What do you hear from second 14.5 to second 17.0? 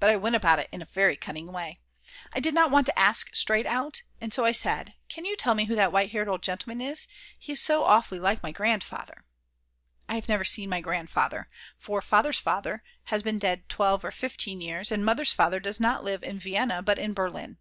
years, and Mother's Father does not live in Vienna but